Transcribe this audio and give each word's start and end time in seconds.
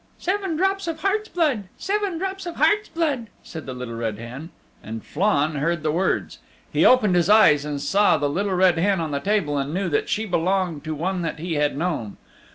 "Seven 0.17 0.55
drops 0.55 0.87
of 0.87 1.01
heart's 1.01 1.29
blood, 1.29 1.65
seven 1.77 2.17
drops 2.17 2.47
of 2.47 2.55
heart's 2.55 2.89
blood," 2.89 3.27
said 3.43 3.67
the 3.67 3.73
Little 3.75 3.93
Red 3.93 4.17
Hen, 4.17 4.49
and 4.83 5.05
Flann 5.05 5.53
heard 5.57 5.83
the 5.83 5.91
words. 5.91 6.39
He 6.73 6.83
opened 6.83 7.13
his 7.13 7.29
eyes 7.29 7.65
and 7.65 7.79
saw 7.79 8.17
the 8.17 8.27
Little 8.27 8.55
Red 8.55 8.79
Hen 8.79 8.99
on 8.99 9.11
the 9.11 9.19
table 9.19 9.59
and 9.59 9.75
knew 9.75 9.89
that 9.89 10.09
she 10.09 10.25
belonged 10.25 10.83
to 10.85 10.95
one 10.95 11.21
that 11.21 11.37
he 11.37 11.53
had 11.53 11.77
known. 11.77 12.17